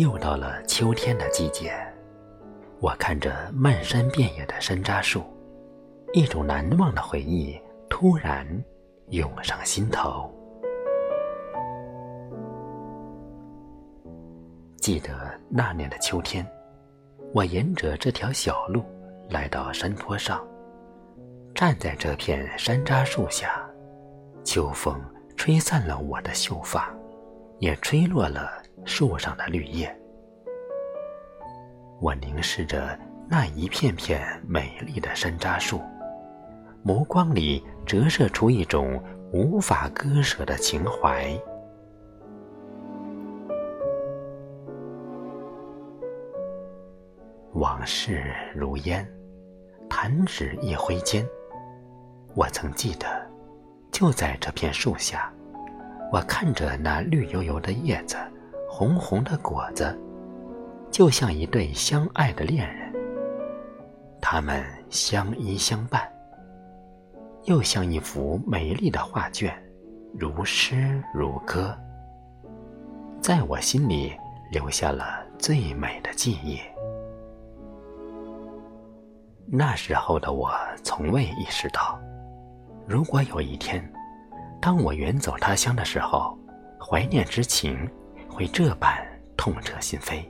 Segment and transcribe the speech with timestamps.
[0.00, 1.74] 又到了秋天的季节，
[2.80, 5.22] 我看着漫山遍野的山楂树，
[6.14, 7.60] 一种难忘的回忆
[7.90, 8.46] 突然
[9.08, 10.34] 涌上心头。
[14.78, 16.50] 记得那年的秋天，
[17.34, 18.82] 我沿着这条小路
[19.28, 20.42] 来到山坡上，
[21.54, 23.62] 站在这片山楂树下，
[24.44, 24.98] 秋风
[25.36, 26.90] 吹散了我的秀发，
[27.58, 28.59] 也吹落了。
[28.84, 29.94] 树上的绿叶，
[32.00, 32.98] 我凝视着
[33.28, 35.80] 那一片片美丽的山楂树，
[36.84, 41.30] 眸光里折射出一种无法割舍的情怀。
[47.52, 49.06] 往事如烟，
[49.88, 51.24] 弹指一挥间。
[52.34, 53.06] 我曾记得，
[53.92, 55.32] 就在这片树下，
[56.12, 58.16] 我看着那绿油油的叶子。
[58.80, 59.94] 红红的果子，
[60.90, 62.90] 就像一对相爱的恋人。
[64.22, 66.10] 他们相依相伴，
[67.44, 69.54] 又像一幅美丽的画卷，
[70.18, 71.76] 如诗如歌，
[73.20, 74.14] 在我心里
[74.50, 76.58] 留下了最美的记忆。
[79.46, 80.50] 那时候的我
[80.82, 82.00] 从未意识到，
[82.86, 83.86] 如果有一天，
[84.58, 86.34] 当我远走他乡的时候，
[86.80, 87.86] 怀念之情。
[88.40, 88.90] 会这般
[89.36, 90.24] 痛彻心扉。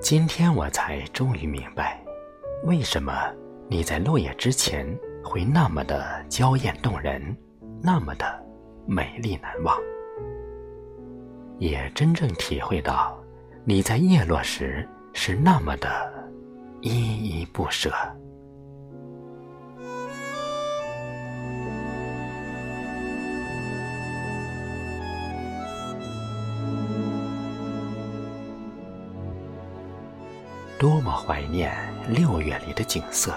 [0.00, 2.00] 今天我才终于明白，
[2.62, 3.12] 为什么
[3.68, 4.86] 你在落叶之前
[5.24, 7.36] 会那么的娇艳动人，
[7.82, 8.40] 那么的
[8.86, 9.76] 美丽难忘，
[11.58, 13.20] 也真正体会到
[13.64, 15.88] 你在叶落时是那么的
[16.82, 17.90] 依依不舍。
[30.82, 31.72] 多么怀念
[32.08, 33.32] 六月里的景色！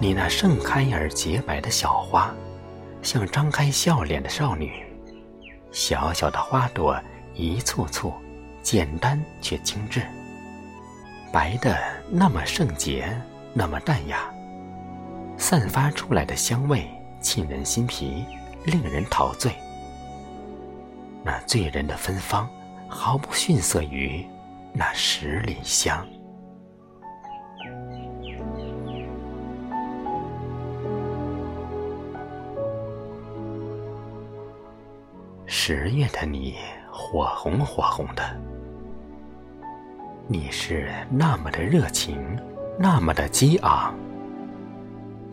[0.00, 2.34] 你那盛开而洁白的小花，
[3.02, 4.82] 像张开笑脸的少女。
[5.72, 6.98] 小小的花朵，
[7.34, 8.14] 一簇簇，
[8.62, 10.00] 简单却精致，
[11.30, 11.78] 白的
[12.10, 13.14] 那么圣洁，
[13.52, 14.32] 那么淡雅，
[15.36, 16.88] 散发出来的香味
[17.20, 18.24] 沁人心脾，
[18.64, 19.52] 令人陶醉。
[21.22, 22.48] 那醉人的芬芳，
[22.88, 24.26] 毫不逊色于
[24.72, 26.02] 那十里香。
[35.54, 36.54] 十月的你，
[36.90, 38.22] 火红火红的。
[40.26, 42.18] 你是那么的热情，
[42.78, 43.94] 那么的激昂。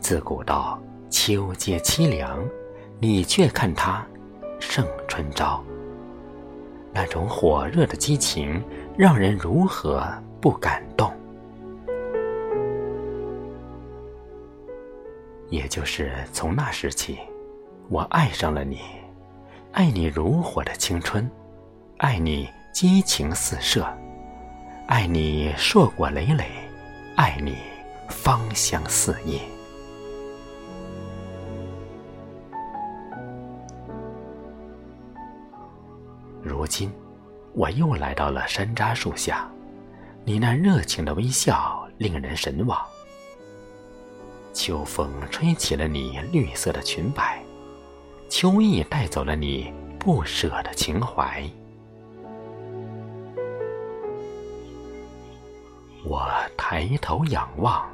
[0.00, 2.42] 自古道秋皆凄凉，
[2.98, 4.06] 你却看它
[4.58, 5.62] 胜春朝。
[6.94, 8.64] 那种火热的激情，
[8.96, 10.02] 让人如何
[10.40, 11.12] 不感动？
[15.50, 17.18] 也就是从那时起，
[17.90, 18.80] 我爱上了你。
[19.76, 21.30] 爱你如火的青春，
[21.98, 23.86] 爱你激情四射，
[24.86, 26.50] 爱你硕果累累，
[27.14, 27.58] 爱你
[28.08, 29.38] 芳香四溢。
[36.42, 36.90] 如今，
[37.52, 39.46] 我又来到了山楂树下，
[40.24, 42.80] 你那热情的微笑令人神往。
[44.54, 47.45] 秋风吹起了你绿色的裙摆。
[48.28, 51.42] 秋意带走了你不舍的情怀。
[56.04, 57.84] 我抬头仰望，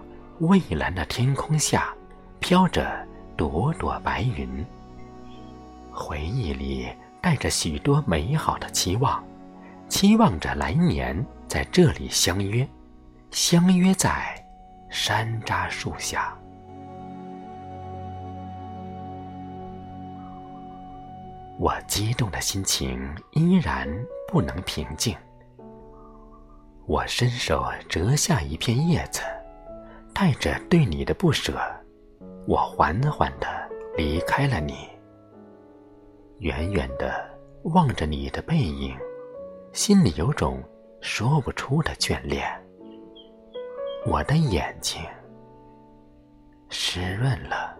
[0.40, 1.94] 蔚蓝的天空下
[2.40, 3.06] 飘着
[3.36, 4.64] 朵朵白云。
[5.90, 6.88] 回忆里
[7.20, 9.22] 带着许多美好的期望，
[9.88, 12.66] 期望着来年在这里相约，
[13.30, 14.44] 相约在
[14.90, 16.36] 山楂树下。
[21.62, 23.88] 我激动的心情依然
[24.26, 25.16] 不能平静。
[26.86, 29.22] 我伸手折下一片叶子，
[30.12, 31.56] 带着对你的不舍，
[32.48, 33.46] 我缓缓的
[33.96, 34.88] 离开了你。
[36.38, 37.14] 远远的
[37.62, 38.98] 望着你的背影，
[39.72, 40.60] 心里有种
[41.00, 42.44] 说不出的眷恋。
[44.04, 45.00] 我的眼睛
[46.70, 47.78] 湿润了。